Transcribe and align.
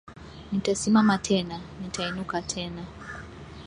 Nitasimama 0.51 1.17
tena, 1.17 1.59
nitainuka 1.81 2.41
tena 2.41 2.85